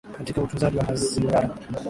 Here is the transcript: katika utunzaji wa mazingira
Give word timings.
katika 0.17 0.41
utunzaji 0.41 0.77
wa 0.77 0.83
mazingira 0.83 1.49